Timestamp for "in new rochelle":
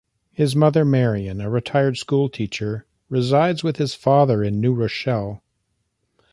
4.43-5.43